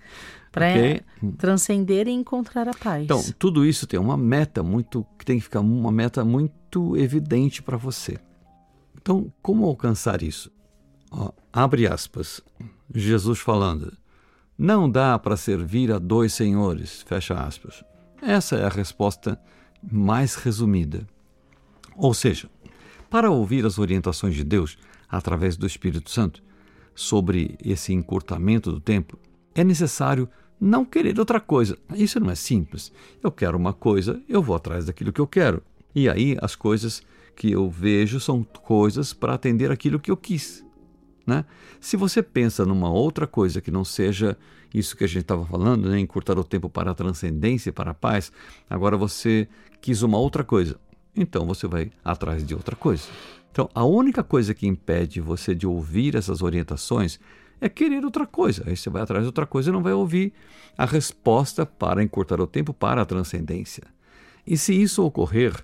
Para 0.51 0.71
okay. 0.71 1.01
transcender 1.37 2.09
e 2.09 2.11
encontrar 2.11 2.69
a 2.69 2.75
paz. 2.75 3.05
Então, 3.05 3.23
tudo 3.39 3.65
isso 3.65 3.87
tem 3.87 3.99
uma 3.99 4.19
meta 4.19 4.63
muito 4.63 5.07
que 5.19 5.25
tem 5.25 5.39
que 5.39 5.45
ficar 5.45 5.61
uma 5.61 5.91
meta 5.91 6.23
muito 6.27 6.95
evidente 6.95 7.63
para 7.63 7.79
você. 7.79 8.19
Então, 9.03 9.33
como 9.43 9.67
alcançar 9.67 10.23
isso? 10.23 10.49
Abre 11.53 11.89
aspas. 11.89 12.41
Jesus 12.95 13.41
falando: 13.41 13.93
Não 14.57 14.89
dá 14.89 15.19
para 15.19 15.37
servir 15.37 15.91
a 15.91 15.99
dois 15.99 16.33
senhores. 16.33 17.03
Fecha 17.03 17.35
aspas. 17.35 17.85
Essa 18.23 18.57
é 18.57 18.65
a 18.65 18.69
resposta 18.69 19.39
mais 19.83 20.37
resumida. 20.37 21.05
Ou 21.97 22.15
seja, 22.15 22.49
para 23.11 23.29
ouvir 23.29 23.67
as 23.67 23.77
orientações 23.77 24.37
de 24.37 24.45
Deus 24.45 24.79
através 25.09 25.57
do 25.57 25.67
Espírito 25.67 26.09
Santo 26.09 26.41
sobre 26.95 27.59
esse 27.63 27.93
encurtamento 27.93 28.71
do 28.71 28.81
tempo, 28.81 29.19
é 29.53 29.65
necessário 29.65 30.29
não 30.61 30.85
querer 30.85 31.19
outra 31.19 31.41
coisa. 31.41 31.77
Isso 31.93 32.21
não 32.21 32.31
é 32.31 32.37
simples. 32.37 32.93
Eu 33.21 33.33
quero 33.33 33.59
uma 33.59 33.73
coisa, 33.73 34.23
eu 34.29 34.41
vou 34.41 34.55
atrás 34.55 34.87
daquilo 34.87 35.13
que 35.13 35.21
eu 35.21 35.27
quero. 35.27 35.61
E 35.93 36.09
aí 36.09 36.37
as 36.41 36.55
coisas 36.55 37.03
que 37.35 37.51
eu 37.51 37.69
vejo 37.69 38.21
são 38.21 38.43
coisas 38.43 39.13
para 39.13 39.35
atender 39.35 39.71
aquilo 39.71 39.99
que 39.99 40.11
eu 40.11 40.17
quis. 40.17 40.65
Né? 41.27 41.45
Se 41.81 41.97
você 41.97 42.23
pensa 42.23 42.65
numa 42.65 42.91
outra 42.91 43.27
coisa 43.27 43.61
que 43.61 43.71
não 43.71 43.85
seja 43.85 44.37
isso 44.75 44.97
que 44.97 45.05
a 45.05 45.07
gente 45.07 45.23
estava 45.23 45.45
falando, 45.45 45.89
né? 45.89 45.99
encurtar 45.99 46.39
o 46.39 46.45
tempo 46.45 46.69
para 46.69 46.91
a 46.91 46.95
transcendência 46.95 47.71
e 47.71 47.73
para 47.73 47.93
a 47.93 47.95
paz, 47.95 48.33
agora 48.69 48.97
você 48.97 49.49
quis 49.81 50.03
uma 50.03 50.19
outra 50.19 50.43
coisa. 50.43 50.79
Então 51.15 51.47
você 51.47 51.67
vai 51.67 51.91
atrás 52.05 52.45
de 52.45 52.55
outra 52.55 52.75
coisa. 52.75 53.05
Então 53.51 53.69
a 53.75 53.85
única 53.85 54.23
coisa 54.23 54.55
que 54.55 54.67
impede 54.67 55.21
você 55.21 55.55
de 55.55 55.67
ouvir 55.67 56.17
essas 56.17 56.43
orientações 56.43 57.21
é 57.61 57.69
querer 57.69 58.05
outra 58.05 58.27
coisa. 58.27 58.65
Aí 58.67 58.77
você 58.77 58.91
vai 58.91 59.03
atrás 59.03 59.23
de 59.23 59.27
outra 59.27 59.47
coisa 59.47 59.71
e 59.71 59.73
não 59.73 59.83
vai 59.83 59.93
ouvir 59.93 60.33
a 60.77 60.85
resposta 60.85 61.65
para 61.65 62.03
encurtar 62.03 62.41
o 62.41 62.47
tempo 62.47 62.73
para 62.73 63.03
a 63.03 63.07
transcendência. 63.07 63.85
E 64.47 64.57
se 64.57 64.75
isso 64.75 65.05
ocorrer, 65.05 65.55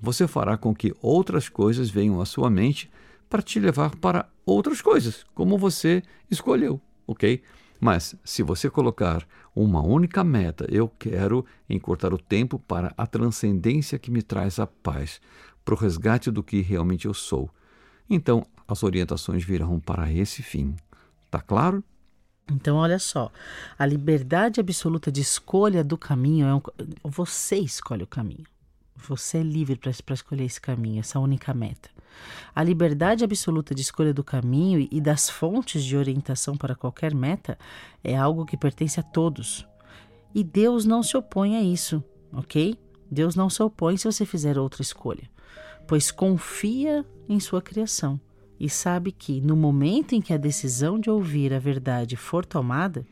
você 0.00 0.26
fará 0.26 0.56
com 0.56 0.74
que 0.74 0.94
outras 1.00 1.48
coisas 1.48 1.90
venham 1.90 2.20
à 2.20 2.24
sua 2.26 2.50
mente 2.50 2.90
para 3.28 3.42
te 3.42 3.58
levar 3.58 3.96
para 3.96 4.28
outras 4.46 4.80
coisas, 4.80 5.24
como 5.34 5.58
você 5.58 6.02
escolheu, 6.30 6.80
ok? 7.06 7.42
Mas 7.80 8.14
se 8.24 8.42
você 8.42 8.70
colocar 8.70 9.26
uma 9.54 9.82
única 9.82 10.24
meta, 10.24 10.66
eu 10.70 10.88
quero 10.98 11.44
encurtar 11.68 12.14
o 12.14 12.18
tempo 12.18 12.58
para 12.58 12.94
a 12.96 13.06
transcendência 13.06 13.98
que 13.98 14.10
me 14.10 14.22
traz 14.22 14.58
a 14.58 14.66
paz, 14.66 15.20
para 15.64 15.74
o 15.74 15.78
resgate 15.78 16.30
do 16.30 16.42
que 16.42 16.60
realmente 16.60 17.06
eu 17.06 17.14
sou. 17.14 17.50
Então, 18.08 18.46
as 18.66 18.82
orientações 18.82 19.44
virão 19.44 19.78
para 19.80 20.10
esse 20.10 20.42
fim. 20.42 20.74
Tá 21.30 21.40
claro? 21.40 21.82
Então, 22.50 22.76
olha 22.76 22.98
só, 22.98 23.32
a 23.78 23.86
liberdade 23.86 24.60
absoluta 24.60 25.10
de 25.10 25.20
escolha 25.20 25.82
do 25.82 25.96
caminho 25.96 26.46
é 26.46 26.54
um, 26.54 26.60
você 27.02 27.56
escolhe 27.56 28.02
o 28.02 28.06
caminho. 28.06 28.44
Você 29.06 29.38
é 29.38 29.42
livre 29.42 29.76
para 29.76 30.14
escolher 30.14 30.44
esse 30.44 30.60
caminho, 30.60 31.00
essa 31.00 31.18
única 31.18 31.52
meta. 31.52 31.90
A 32.54 32.62
liberdade 32.62 33.24
absoluta 33.24 33.74
de 33.74 33.82
escolha 33.82 34.14
do 34.14 34.24
caminho 34.24 34.88
e 34.90 35.00
das 35.00 35.28
fontes 35.28 35.84
de 35.84 35.96
orientação 35.96 36.56
para 36.56 36.74
qualquer 36.74 37.14
meta 37.14 37.58
é 38.02 38.16
algo 38.16 38.46
que 38.46 38.56
pertence 38.56 38.98
a 38.98 39.02
todos. 39.02 39.66
E 40.34 40.42
Deus 40.42 40.84
não 40.84 41.02
se 41.02 41.16
opõe 41.16 41.56
a 41.56 41.62
isso, 41.62 42.02
ok? 42.32 42.78
Deus 43.10 43.34
não 43.34 43.50
se 43.50 43.62
opõe 43.62 43.96
se 43.96 44.06
você 44.06 44.24
fizer 44.24 44.58
outra 44.58 44.82
escolha, 44.82 45.28
pois 45.86 46.10
confia 46.10 47.04
em 47.28 47.38
sua 47.38 47.60
criação 47.60 48.18
e 48.58 48.70
sabe 48.70 49.12
que, 49.12 49.40
no 49.40 49.56
momento 49.56 50.14
em 50.14 50.20
que 50.22 50.32
a 50.32 50.38
decisão 50.38 50.98
de 50.98 51.10
ouvir 51.10 51.52
a 51.52 51.58
verdade 51.58 52.16
for 52.16 52.46
tomada, 52.46 53.06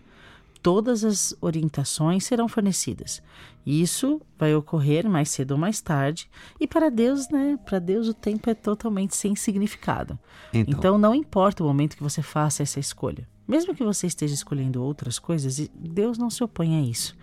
todas 0.63 1.05
as 1.05 1.35
orientações 1.41 2.25
serão 2.25 2.49
fornecidas. 2.49 3.21
Isso 3.67 4.21
vai 4.39 4.55
ocorrer 4.55 5.09
mais 5.09 5.29
cedo 5.31 5.53
ou 5.53 5.59
mais 5.59 5.81
tarde, 5.81 6.31
e 6.59 6.67
para 6.67 6.91
Deus, 6.91 7.29
né, 7.29 7.59
para 7.65 7.79
Deus 7.79 8.09
o 8.09 8.15
tempo 8.15 8.49
é 8.49 8.55
totalmente 8.55 9.17
sem 9.17 9.35
significado. 9.35 10.19
Então, 10.53 10.75
então 10.79 10.99
não 10.99 11.15
importa 11.15 11.63
o 11.63 11.67
momento 11.67 11.97
que 11.97 12.03
você 12.03 12.23
faça 12.23 12.63
essa 12.63 12.81
escolha. 12.81 13.29
Mesmo 13.47 13.75
que 13.75 13.85
você 13.85 14.07
esteja 14.07 14.35
escolhendo 14.35 14.83
outras 14.83 15.19
coisas, 15.19 15.69
Deus 15.75 16.17
não 16.17 16.31
se 16.31 16.43
opõe 16.45 16.77
a 16.77 16.81
isso. 16.81 17.17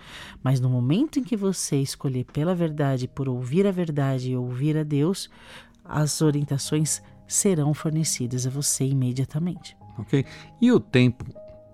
Mas 0.43 0.59
no 0.59 0.69
momento 0.69 1.17
em 1.17 1.23
que 1.23 1.35
você 1.35 1.77
escolher 1.77 2.25
pela 2.25 2.53
verdade, 2.53 3.07
por 3.07 3.29
ouvir 3.29 3.65
a 3.65 3.71
verdade 3.71 4.31
e 4.31 4.37
ouvir 4.37 4.77
a 4.77 4.83
Deus, 4.83 5.29
as 5.83 6.21
orientações 6.21 7.01
serão 7.25 7.73
fornecidas 7.73 8.45
a 8.45 8.49
você 8.49 8.85
imediatamente. 8.85 9.77
Ok? 9.97 10.25
E 10.61 10.71
o 10.71 10.79
tempo 10.79 11.25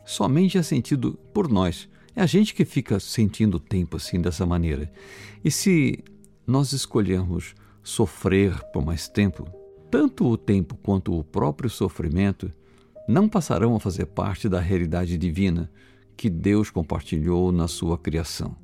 somente 0.06 0.58
é 0.58 0.64
sentido 0.64 1.20
por 1.34 1.50
nós. 1.50 1.90
É 2.16 2.22
a 2.22 2.26
gente 2.26 2.54
que 2.54 2.64
fica 2.64 3.00
sentindo 3.00 3.56
o 3.56 3.60
tempo 3.60 3.98
assim, 3.98 4.22
dessa 4.22 4.46
maneira. 4.46 4.92
E 5.44 5.52
se 5.52 6.04
nós 6.48 6.72
escolhermos 6.72 7.54
sofrer 7.84 8.58
por 8.72 8.86
mais 8.86 9.08
tempo, 9.08 9.48
tanto 9.92 10.26
o 10.26 10.38
tempo 10.38 10.78
quanto 10.82 11.18
o 11.18 11.24
próprio 11.24 11.70
sofrimento 11.70 12.52
não 13.08 13.28
passarão 13.28 13.76
a 13.76 13.80
fazer 13.80 14.06
parte 14.06 14.48
da 14.48 14.60
realidade 14.60 15.18
divina 15.18 15.70
que 16.16 16.30
Deus 16.30 16.70
compartilhou 16.70 17.52
na 17.52 17.68
sua 17.68 17.98
criação. 17.98 18.56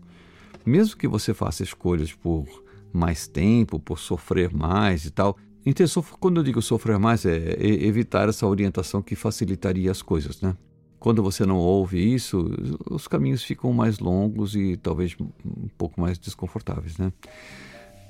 Mesmo 0.65 0.97
que 0.97 1.07
você 1.07 1.33
faça 1.33 1.63
escolhas 1.63 2.13
por 2.13 2.45
mais 2.93 3.27
tempo, 3.27 3.79
por 3.79 3.99
sofrer 3.99 4.53
mais 4.53 5.05
e 5.05 5.11
tal, 5.11 5.37
então, 5.65 5.85
quando 6.19 6.39
eu 6.39 6.43
digo 6.43 6.61
sofrer 6.61 6.97
mais, 6.97 7.23
é 7.25 7.55
evitar 7.59 8.27
essa 8.27 8.47
orientação 8.47 9.01
que 9.01 9.15
facilitaria 9.15 9.91
as 9.91 10.01
coisas, 10.01 10.41
né? 10.41 10.55
Quando 11.01 11.23
você 11.23 11.47
não 11.47 11.57
ouve 11.57 11.97
isso, 12.13 12.47
os 12.87 13.07
caminhos 13.07 13.41
ficam 13.41 13.73
mais 13.73 13.97
longos 13.97 14.55
e 14.55 14.77
talvez 14.77 15.17
um 15.19 15.67
pouco 15.75 15.99
mais 15.99 16.19
desconfortáveis, 16.19 16.95
né? 16.99 17.11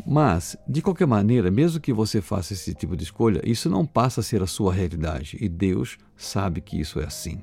Mas, 0.06 0.58
de 0.68 0.82
qualquer 0.82 1.08
maneira, 1.08 1.50
mesmo 1.50 1.80
que 1.80 1.94
você 1.94 2.22
faça 2.22 2.52
esse 2.52 2.74
tipo 2.74 2.98
de 2.98 3.04
escolha, 3.04 3.42
isso 3.46 3.70
não 3.70 3.86
passa 3.86 4.20
a 4.20 4.24
ser 4.24 4.44
a 4.44 4.48
sua 4.48 4.74
realidade 4.74 5.38
e 5.40 5.48
Deus 5.48 5.98
sabe 6.18 6.60
que 6.60 6.82
isso 6.82 7.00
é 7.00 7.06
assim. 7.06 7.42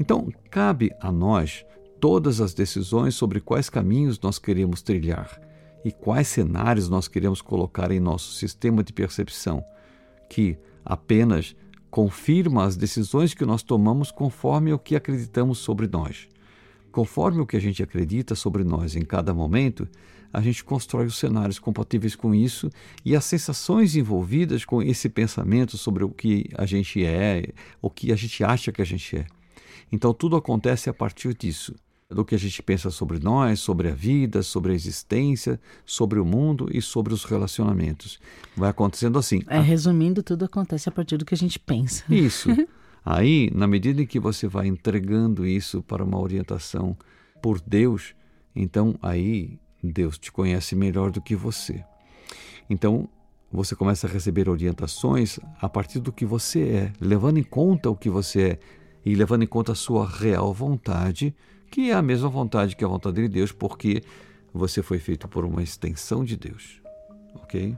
Então, 0.00 0.32
cabe 0.50 0.90
a 1.00 1.12
nós 1.12 1.64
todas 2.00 2.40
as 2.40 2.52
decisões 2.52 3.14
sobre 3.14 3.40
quais 3.40 3.70
caminhos 3.70 4.18
nós 4.18 4.36
queremos 4.36 4.82
trilhar 4.82 5.40
e 5.84 5.92
quais 5.92 6.26
cenários 6.26 6.88
nós 6.88 7.06
queremos 7.06 7.40
colocar 7.40 7.92
em 7.92 8.00
nosso 8.00 8.32
sistema 8.32 8.82
de 8.82 8.92
percepção, 8.92 9.62
que 10.28 10.58
apenas 10.84 11.54
confirma 11.90 12.64
as 12.64 12.76
decisões 12.76 13.34
que 13.34 13.44
nós 13.44 13.62
tomamos 13.62 14.10
conforme 14.10 14.72
o 14.72 14.78
que 14.78 14.96
acreditamos 14.96 15.58
sobre 15.58 15.86
nós. 15.86 16.28
Conforme 16.92 17.40
o 17.40 17.46
que 17.46 17.56
a 17.56 17.60
gente 17.60 17.82
acredita 17.82 18.34
sobre 18.34 18.64
nós 18.64 18.96
em 18.96 19.02
cada 19.02 19.32
momento, 19.32 19.88
a 20.32 20.40
gente 20.40 20.62
constrói 20.62 21.06
os 21.06 21.16
cenários 21.16 21.58
compatíveis 21.58 22.14
com 22.14 22.34
isso 22.34 22.70
e 23.04 23.16
as 23.16 23.24
sensações 23.24 23.96
envolvidas 23.96 24.64
com 24.64 24.82
esse 24.82 25.08
pensamento 25.08 25.78
sobre 25.78 26.04
o 26.04 26.10
que 26.10 26.50
a 26.54 26.66
gente 26.66 27.04
é, 27.04 27.52
o 27.80 27.88
que 27.88 28.12
a 28.12 28.16
gente 28.16 28.44
acha 28.44 28.70
que 28.70 28.82
a 28.82 28.84
gente 28.84 29.16
é. 29.16 29.26
Então 29.90 30.12
tudo 30.12 30.36
acontece 30.36 30.90
a 30.90 30.94
partir 30.94 31.34
disso 31.34 31.74
do 32.10 32.24
que 32.24 32.34
a 32.34 32.38
gente 32.38 32.62
pensa 32.62 32.88
sobre 32.90 33.18
nós, 33.18 33.60
sobre 33.60 33.88
a 33.88 33.94
vida, 33.94 34.42
sobre 34.42 34.72
a 34.72 34.74
existência, 34.74 35.60
sobre 35.84 36.18
o 36.18 36.24
mundo 36.24 36.68
e 36.72 36.80
sobre 36.80 37.12
os 37.12 37.24
relacionamentos. 37.24 38.18
Vai 38.56 38.70
acontecendo 38.70 39.18
assim. 39.18 39.42
É, 39.46 39.60
resumindo, 39.60 40.22
tudo 40.22 40.46
acontece 40.46 40.88
a 40.88 40.92
partir 40.92 41.18
do 41.18 41.24
que 41.26 41.34
a 41.34 41.36
gente 41.36 41.58
pensa. 41.58 42.02
Isso. 42.08 42.48
Aí, 43.04 43.50
na 43.54 43.66
medida 43.66 44.02
em 44.02 44.06
que 44.06 44.18
você 44.18 44.46
vai 44.46 44.66
entregando 44.66 45.46
isso 45.46 45.82
para 45.82 46.04
uma 46.04 46.20
orientação 46.20 46.94
por 47.40 47.58
Deus, 47.58 48.14
então 48.54 48.96
aí 49.00 49.58
Deus 49.82 50.18
te 50.18 50.30
conhece 50.30 50.76
melhor 50.76 51.10
do 51.10 51.18
que 51.18 51.34
você. 51.34 51.82
Então, 52.68 53.08
você 53.50 53.74
começa 53.74 54.06
a 54.06 54.10
receber 54.10 54.46
orientações 54.46 55.38
a 55.58 55.70
partir 55.70 56.00
do 56.00 56.12
que 56.12 56.26
você 56.26 56.68
é, 56.68 56.92
levando 57.00 57.38
em 57.38 57.42
conta 57.42 57.88
o 57.88 57.96
que 57.96 58.10
você 58.10 58.42
é 58.42 58.58
e 59.06 59.14
levando 59.14 59.44
em 59.44 59.46
conta 59.46 59.72
a 59.72 59.76
sua 59.76 60.06
real 60.06 60.52
vontade 60.52 61.34
que 61.70 61.90
é 61.90 61.94
a 61.94 62.02
mesma 62.02 62.28
vontade 62.28 62.76
que 62.76 62.84
a 62.84 62.88
vontade 62.88 63.22
de 63.22 63.28
Deus, 63.28 63.52
porque 63.52 64.02
você 64.52 64.82
foi 64.82 64.98
feito 64.98 65.28
por 65.28 65.44
uma 65.44 65.62
extensão 65.62 66.24
de 66.24 66.36
Deus. 66.36 66.80
Ok? 67.34 67.76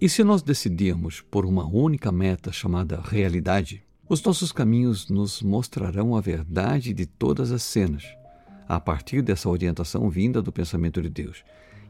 E 0.00 0.08
se 0.08 0.22
nós 0.22 0.42
decidirmos 0.42 1.22
por 1.22 1.46
uma 1.46 1.66
única 1.66 2.12
meta 2.12 2.52
chamada 2.52 3.00
realidade, 3.00 3.82
os 4.08 4.22
nossos 4.22 4.52
caminhos 4.52 5.08
nos 5.08 5.42
mostrarão 5.42 6.14
a 6.14 6.20
verdade 6.20 6.92
de 6.92 7.06
todas 7.06 7.50
as 7.50 7.62
cenas, 7.62 8.04
a 8.68 8.78
partir 8.78 9.22
dessa 9.22 9.48
orientação 9.48 10.08
vinda 10.10 10.42
do 10.42 10.52
pensamento 10.52 11.00
de 11.00 11.08
Deus. 11.08 11.42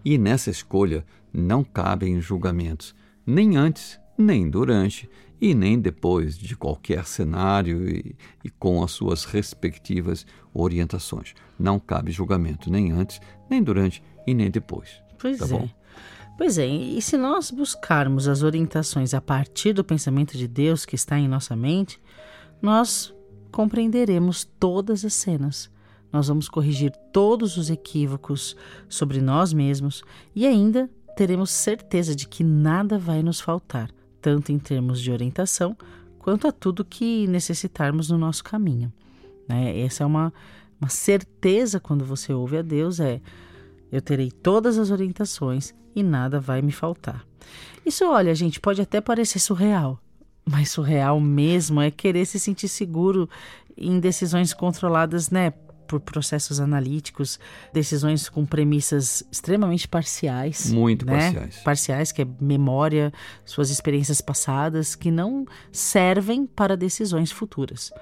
E 0.04 0.16
nessa 0.16 0.50
escolha 0.50 1.04
não 1.32 1.64
cabem 1.64 2.20
julgamentos, 2.20 2.94
nem 3.26 3.56
antes, 3.56 3.98
nem 4.18 4.48
durante 4.48 5.08
e 5.40 5.54
nem 5.54 5.78
depois 5.78 6.38
de 6.38 6.56
qualquer 6.56 7.06
cenário 7.06 7.88
e, 7.88 8.16
e, 8.44 8.50
com 8.50 8.82
as 8.82 8.92
suas 8.92 9.24
respectivas 9.24 10.26
orientações. 10.52 11.34
Não 11.58 11.78
cabe 11.78 12.10
julgamento 12.10 12.70
nem 12.70 12.90
antes, 12.92 13.20
nem 13.50 13.62
durante 13.62 14.02
e 14.26 14.34
nem 14.34 14.50
depois. 14.50 15.02
Pois 15.18 15.38
tá 15.38 15.46
é. 15.46 15.48
Bom? 15.48 15.68
Pois 16.38 16.58
é, 16.58 16.66
e 16.66 17.00
se 17.00 17.16
nós 17.16 17.50
buscarmos 17.50 18.28
as 18.28 18.42
orientações 18.42 19.14
a 19.14 19.20
partir 19.20 19.72
do 19.72 19.84
pensamento 19.84 20.36
de 20.36 20.46
Deus 20.46 20.84
que 20.84 20.94
está 20.94 21.18
em 21.18 21.28
nossa 21.28 21.56
mente, 21.56 21.98
nós 22.60 23.14
compreenderemos 23.50 24.44
todas 24.44 25.04
as 25.04 25.14
cenas. 25.14 25.70
Nós 26.12 26.28
vamos 26.28 26.48
corrigir 26.48 26.92
todos 27.12 27.56
os 27.56 27.70
equívocos 27.70 28.56
sobre 28.88 29.20
nós 29.20 29.52
mesmos 29.52 30.02
e 30.34 30.46
ainda 30.46 30.90
teremos 31.16 31.50
certeza 31.50 32.14
de 32.14 32.28
que 32.28 32.44
nada 32.44 32.98
vai 32.98 33.22
nos 33.22 33.40
faltar 33.40 33.90
tanto 34.20 34.52
em 34.52 34.58
termos 34.58 35.00
de 35.00 35.10
orientação 35.10 35.76
quanto 36.18 36.48
a 36.48 36.52
tudo 36.52 36.84
que 36.84 37.26
necessitarmos 37.28 38.10
no 38.10 38.18
nosso 38.18 38.42
caminho. 38.42 38.92
Né? 39.48 39.78
Essa 39.80 40.02
é 40.02 40.06
uma, 40.06 40.32
uma 40.80 40.88
certeza 40.88 41.78
quando 41.78 42.04
você 42.04 42.32
ouve 42.32 42.56
a 42.56 42.62
Deus: 42.62 43.00
é 43.00 43.20
eu 43.90 44.02
terei 44.02 44.30
todas 44.30 44.78
as 44.78 44.90
orientações 44.90 45.74
e 45.94 46.02
nada 46.02 46.40
vai 46.40 46.60
me 46.60 46.72
faltar. 46.72 47.24
Isso, 47.84 48.04
olha, 48.04 48.34
gente, 48.34 48.60
pode 48.60 48.82
até 48.82 49.00
parecer 49.00 49.38
surreal, 49.38 50.00
mas 50.44 50.70
surreal 50.70 51.20
mesmo 51.20 51.80
é 51.80 51.90
querer 51.90 52.26
se 52.26 52.38
sentir 52.38 52.68
seguro 52.68 53.30
em 53.76 54.00
decisões 54.00 54.52
controladas, 54.52 55.30
né, 55.30 55.52
por 55.86 56.00
processos 56.00 56.60
analíticos, 56.60 57.38
decisões 57.72 58.28
com 58.28 58.44
premissas 58.44 59.22
extremamente 59.30 59.88
parciais. 59.88 60.70
Muito 60.72 61.06
né? 61.06 61.12
parciais. 61.12 61.56
Parciais, 61.58 62.12
que 62.12 62.22
é 62.22 62.26
memória, 62.40 63.12
suas 63.44 63.70
experiências 63.70 64.20
passadas, 64.20 64.94
que 64.94 65.10
não 65.10 65.46
servem 65.72 66.46
para 66.46 66.76
decisões 66.76 67.30
futuras. 67.30 67.92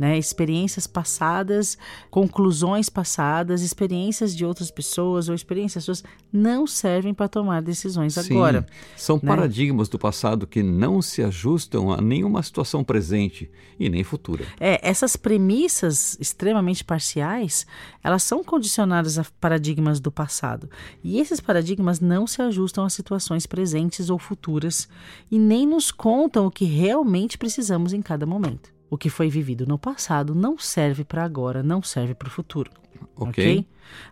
Né? 0.00 0.16
Experiências 0.16 0.86
passadas, 0.86 1.76
conclusões 2.10 2.88
passadas, 2.88 3.60
experiências 3.60 4.34
de 4.34 4.46
outras 4.46 4.70
pessoas 4.70 5.28
ou 5.28 5.34
experiências 5.34 5.84
suas 5.84 6.02
não 6.32 6.66
servem 6.66 7.12
para 7.12 7.28
tomar 7.28 7.60
decisões 7.60 8.14
Sim, 8.14 8.32
agora. 8.32 8.66
São 8.96 9.16
né? 9.16 9.28
paradigmas 9.28 9.90
do 9.90 9.98
passado 9.98 10.46
que 10.46 10.62
não 10.62 11.02
se 11.02 11.22
ajustam 11.22 11.92
a 11.92 12.00
nenhuma 12.00 12.42
situação 12.42 12.82
presente 12.82 13.50
e 13.78 13.90
nem 13.90 14.02
futura. 14.02 14.46
É, 14.58 14.80
essas 14.82 15.16
premissas 15.16 16.16
extremamente 16.18 16.82
parciais, 16.82 17.66
elas 18.02 18.22
são 18.22 18.42
condicionadas 18.42 19.18
a 19.18 19.26
paradigmas 19.38 20.00
do 20.00 20.10
passado. 20.10 20.70
E 21.04 21.20
esses 21.20 21.40
paradigmas 21.40 22.00
não 22.00 22.26
se 22.26 22.40
ajustam 22.40 22.86
a 22.86 22.90
situações 22.90 23.46
presentes 23.46 24.08
ou 24.08 24.18
futuras 24.18 24.88
e 25.30 25.38
nem 25.38 25.66
nos 25.66 25.90
contam 25.90 26.46
o 26.46 26.50
que 26.50 26.64
realmente 26.64 27.36
precisamos 27.36 27.92
em 27.92 28.00
cada 28.00 28.24
momento. 28.24 28.79
O 28.90 28.98
que 28.98 29.08
foi 29.08 29.30
vivido 29.30 29.64
no 29.66 29.78
passado 29.78 30.34
não 30.34 30.58
serve 30.58 31.04
para 31.04 31.24
agora, 31.24 31.62
não 31.62 31.80
serve 31.80 32.12
para 32.12 32.26
o 32.26 32.30
futuro. 32.30 32.72
Ok. 33.16 33.66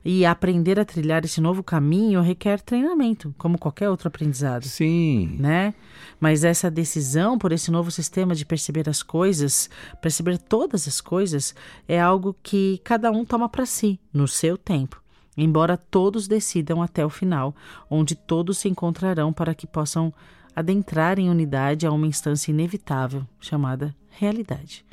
E 0.05 0.25
aprender 0.25 0.79
a 0.79 0.85
trilhar 0.85 1.25
esse 1.25 1.41
novo 1.41 1.63
caminho 1.63 2.21
requer 2.21 2.61
treinamento, 2.61 3.35
como 3.39 3.59
qualquer 3.59 3.89
outro 3.91 4.09
aprendizado 4.09 4.65
Sim. 4.65 5.37
né? 5.39 5.75
Mas 6.19 6.45
essa 6.45 6.71
decisão 6.71 7.39
por 7.39 7.53
esse 7.53 7.71
novo 7.71 7.91
sistema 7.91 8.35
de 8.35 8.45
perceber 8.45 8.89
as 8.89 9.03
coisas, 9.03 9.69
perceber 10.01 10.39
todas 10.39 10.87
as 10.87 11.01
coisas, 11.01 11.55
é 11.87 12.01
algo 12.01 12.37
que 12.43 12.81
cada 12.85 13.11
um 13.11 13.25
toma 13.25 13.49
para 13.49 13.67
si, 13.67 14.01
no 14.13 14.27
seu 14.27 14.57
tempo. 14.57 15.01
Embora 15.37 15.77
todos 15.77 16.27
decidam 16.27 16.83
até 16.83 17.07
o 17.07 17.11
final, 17.11 17.55
onde 17.89 18.17
todos 18.17 18.59
se 18.59 18.69
encontrarão 18.69 19.33
para 19.33 19.55
que 19.55 19.67
possam 19.67 20.13
adentrar 20.55 21.21
em 21.21 21.31
unidade 21.31 21.87
a 21.87 21.93
uma 21.93 22.07
instância 22.07 22.51
inevitável 22.51 23.25
chamada 23.41 23.95
realidade, 24.19 24.85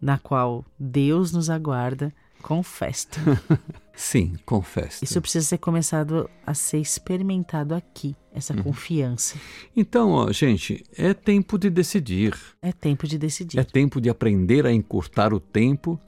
na 0.00 0.18
qual 0.18 0.64
Deus 0.78 1.32
nos 1.32 1.50
aguarda 1.50 2.12
com 2.42 2.62
festa. 2.62 3.20
Sim, 3.94 4.34
confesso. 4.46 5.04
Isso 5.04 5.20
precisa 5.20 5.46
ser 5.46 5.58
começado 5.58 6.28
a 6.46 6.54
ser 6.54 6.78
experimentado 6.78 7.74
aqui, 7.74 8.16
essa 8.32 8.54
confiança. 8.54 9.38
Então, 9.76 10.12
ó, 10.12 10.32
gente, 10.32 10.82
é 10.96 11.12
tempo 11.12 11.58
de 11.58 11.68
decidir. 11.68 12.34
É 12.62 12.72
tempo 12.72 13.06
de 13.06 13.18
decidir. 13.18 13.58
É 13.58 13.64
tempo 13.64 14.00
de 14.00 14.08
aprender 14.08 14.64
a 14.64 14.72
encurtar 14.72 15.34
o 15.34 15.40
tempo. 15.40 16.00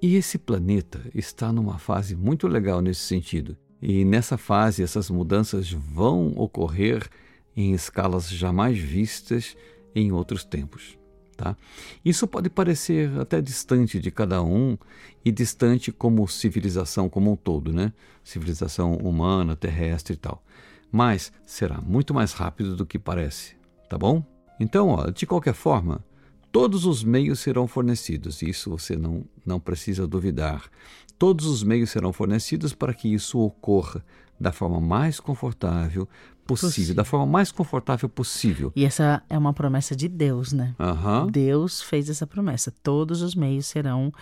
E 0.00 0.14
esse 0.14 0.38
planeta 0.38 1.00
está 1.14 1.52
numa 1.52 1.78
fase 1.78 2.14
muito 2.14 2.46
legal 2.46 2.80
nesse 2.80 3.00
sentido. 3.00 3.56
E 3.80 4.04
nessa 4.04 4.38
fase, 4.38 4.82
essas 4.82 5.10
mudanças 5.10 5.72
vão 5.72 6.32
ocorrer 6.36 7.08
em 7.56 7.72
escalas 7.72 8.28
jamais 8.30 8.78
vistas 8.78 9.56
em 9.94 10.12
outros 10.12 10.44
tempos. 10.44 10.96
Tá? 11.36 11.56
Isso 12.04 12.26
pode 12.26 12.50
parecer 12.50 13.10
até 13.18 13.40
distante 13.40 13.98
de 13.98 14.10
cada 14.10 14.42
um 14.42 14.76
e 15.24 15.32
distante 15.32 15.90
como 15.90 16.28
civilização 16.28 17.08
como 17.08 17.32
um 17.32 17.36
todo, 17.36 17.72
né? 17.72 17.92
Civilização 18.22 18.94
humana, 18.96 19.56
terrestre 19.56 20.14
e 20.14 20.16
tal. 20.16 20.42
Mas 20.90 21.32
será 21.46 21.80
muito 21.80 22.12
mais 22.12 22.32
rápido 22.32 22.76
do 22.76 22.84
que 22.84 22.98
parece, 22.98 23.56
tá 23.88 23.96
bom? 23.96 24.22
Então, 24.60 24.88
ó, 24.88 25.10
de 25.10 25.26
qualquer 25.26 25.54
forma, 25.54 26.04
todos 26.52 26.84
os 26.84 27.02
meios 27.02 27.40
serão 27.40 27.66
fornecidos, 27.66 28.42
isso 28.42 28.70
você 28.70 28.94
não, 28.94 29.24
não 29.44 29.58
precisa 29.58 30.06
duvidar. 30.06 30.70
Todos 31.18 31.46
os 31.46 31.62
meios 31.62 31.90
serão 31.90 32.12
fornecidos 32.12 32.74
para 32.74 32.92
que 32.92 33.12
isso 33.12 33.38
ocorra 33.38 34.04
da 34.40 34.52
forma 34.52 34.80
mais 34.80 35.20
confortável 35.20 36.08
possível, 36.44 36.68
Possível. 36.70 36.94
da 36.96 37.04
forma 37.04 37.24
mais 37.24 37.52
confortável 37.52 38.08
possível. 38.08 38.72
E 38.74 38.84
essa 38.84 39.22
é 39.30 39.38
uma 39.38 39.52
promessa 39.52 39.94
de 39.94 40.08
Deus, 40.08 40.52
né? 40.52 40.74
Aham. 40.78 41.28
Deus 41.30 41.80
fez 41.80 42.10
essa 42.10 42.26
promessa. 42.26 42.72
Todos 42.82 43.22
os 43.22 43.34
meios 43.36 43.66
serão 43.66 44.12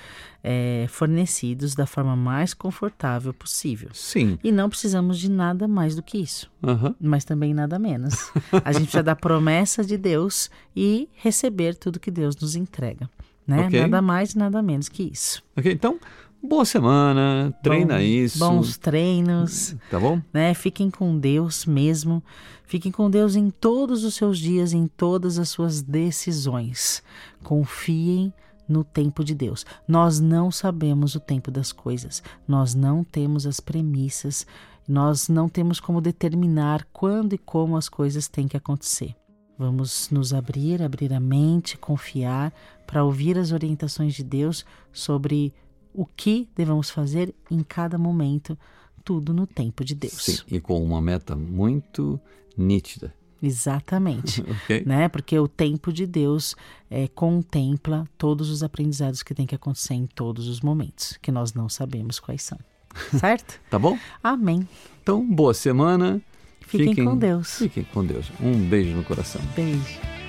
é, 0.44 0.84
fornecidos 0.90 1.74
da 1.74 1.86
forma 1.86 2.14
mais 2.14 2.52
confortável 2.52 3.32
possível. 3.32 3.88
Sim. 3.94 4.38
E 4.44 4.52
não 4.52 4.68
precisamos 4.68 5.18
de 5.18 5.30
nada 5.30 5.66
mais 5.66 5.96
do 5.96 6.02
que 6.02 6.18
isso, 6.18 6.50
Aham. 6.62 6.94
mas 7.00 7.24
também 7.24 7.54
nada 7.54 7.78
menos. 7.78 8.30
A 8.64 8.70
gente 8.72 8.82
precisa 8.82 9.02
da 9.02 9.16
promessa 9.16 9.82
de 9.82 9.96
Deus 9.96 10.50
e 10.76 11.08
receber 11.14 11.74
tudo 11.74 11.98
que 11.98 12.10
Deus 12.10 12.36
nos 12.36 12.54
entrega. 12.54 13.08
Né? 13.46 13.66
Ok. 13.66 13.80
Nada 13.80 14.02
mais, 14.02 14.34
nada 14.34 14.62
menos 14.62 14.88
que 14.90 15.04
isso. 15.04 15.42
Ok, 15.56 15.72
então, 15.72 15.98
boa 16.42 16.64
semana, 16.64 17.54
treina 17.62 18.02
isso. 18.02 18.38
Bons 18.38 18.76
treinos. 18.76 19.76
Tá 19.90 19.98
bom? 19.98 20.20
né? 20.32 20.54
Fiquem 20.54 20.90
com 20.90 21.18
Deus 21.18 21.66
mesmo. 21.66 22.22
Fiquem 22.64 22.92
com 22.92 23.10
Deus 23.10 23.34
em 23.34 23.50
todos 23.50 24.04
os 24.04 24.14
seus 24.14 24.38
dias, 24.38 24.72
em 24.72 24.86
todas 24.86 25.38
as 25.38 25.48
suas 25.48 25.82
decisões. 25.82 27.02
Confiem 27.42 28.32
no 28.68 28.84
tempo 28.84 29.24
de 29.24 29.34
Deus. 29.34 29.66
Nós 29.86 30.20
não 30.20 30.50
sabemos 30.50 31.16
o 31.16 31.20
tempo 31.20 31.50
das 31.50 31.72
coisas. 31.72 32.22
Nós 32.46 32.74
não 32.74 33.02
temos 33.02 33.46
as 33.46 33.58
premissas. 33.58 34.46
Nós 34.86 35.28
não 35.28 35.48
temos 35.48 35.80
como 35.80 36.00
determinar 36.00 36.86
quando 36.92 37.32
e 37.32 37.38
como 37.38 37.76
as 37.76 37.88
coisas 37.88 38.28
têm 38.28 38.46
que 38.46 38.56
acontecer. 38.56 39.14
Vamos 39.58 40.08
nos 40.10 40.32
abrir, 40.32 40.82
abrir 40.82 41.12
a 41.12 41.20
mente, 41.20 41.76
confiar 41.76 42.52
para 42.86 43.04
ouvir 43.04 43.36
as 43.36 43.52
orientações 43.52 44.14
de 44.14 44.24
Deus 44.24 44.64
sobre 44.92 45.52
o 45.94 46.06
que 46.06 46.48
devemos 46.56 46.90
fazer 46.90 47.34
em 47.50 47.62
cada 47.62 47.98
momento, 47.98 48.58
tudo 49.04 49.32
no 49.32 49.46
tempo 49.46 49.84
de 49.84 49.94
Deus. 49.94 50.24
Sim, 50.24 50.38
e 50.48 50.60
com 50.60 50.82
uma 50.82 51.00
meta 51.00 51.34
muito 51.34 52.20
nítida. 52.56 53.14
Exatamente. 53.42 54.44
Ok? 54.50 54.84
né? 54.84 55.08
Porque 55.08 55.38
o 55.38 55.48
tempo 55.48 55.92
de 55.92 56.06
Deus 56.06 56.54
é, 56.90 57.08
contempla 57.08 58.06
todos 58.18 58.50
os 58.50 58.62
aprendizados 58.62 59.22
que 59.22 59.34
tem 59.34 59.46
que 59.46 59.54
acontecer 59.54 59.94
em 59.94 60.06
todos 60.06 60.48
os 60.48 60.60
momentos, 60.60 61.18
que 61.22 61.32
nós 61.32 61.54
não 61.54 61.68
sabemos 61.68 62.20
quais 62.20 62.42
são. 62.42 62.58
Certo? 63.18 63.60
Tá 63.70 63.78
bom? 63.78 63.98
Amém. 64.22 64.68
Então, 65.02 65.24
boa 65.26 65.54
semana. 65.54 66.20
Fiquem 66.60 67.04
com 67.04 67.16
Deus. 67.16 67.56
Fiquem 67.56 67.84
com 67.84 68.04
Deus. 68.04 68.30
Um 68.40 68.68
beijo 68.68 68.94
no 68.94 69.02
coração. 69.02 69.40
Beijo. 69.56 70.19